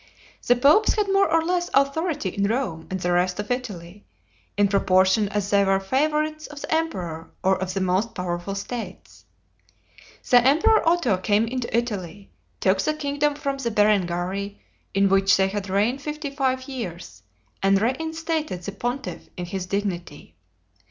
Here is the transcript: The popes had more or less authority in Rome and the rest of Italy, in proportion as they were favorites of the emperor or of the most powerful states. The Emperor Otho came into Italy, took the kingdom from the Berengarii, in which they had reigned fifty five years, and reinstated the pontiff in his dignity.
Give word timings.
The 0.47 0.55
popes 0.55 0.95
had 0.95 1.13
more 1.13 1.31
or 1.31 1.43
less 1.45 1.69
authority 1.75 2.29
in 2.29 2.45
Rome 2.47 2.87
and 2.89 2.99
the 2.99 3.11
rest 3.11 3.39
of 3.39 3.51
Italy, 3.51 4.03
in 4.57 4.67
proportion 4.67 5.29
as 5.29 5.51
they 5.51 5.63
were 5.63 5.79
favorites 5.79 6.47
of 6.47 6.59
the 6.59 6.73
emperor 6.73 7.29
or 7.43 7.61
of 7.61 7.75
the 7.75 7.81
most 7.81 8.15
powerful 8.15 8.55
states. 8.55 9.25
The 10.27 10.41
Emperor 10.43 10.81
Otho 10.89 11.17
came 11.17 11.45
into 11.45 11.77
Italy, 11.77 12.31
took 12.59 12.79
the 12.81 12.95
kingdom 12.95 13.35
from 13.35 13.57
the 13.59 13.69
Berengarii, 13.69 14.59
in 14.95 15.07
which 15.07 15.37
they 15.37 15.49
had 15.49 15.69
reigned 15.69 16.01
fifty 16.01 16.31
five 16.31 16.67
years, 16.67 17.21
and 17.61 17.79
reinstated 17.79 18.63
the 18.63 18.71
pontiff 18.71 19.29
in 19.37 19.45
his 19.45 19.67
dignity. 19.67 20.33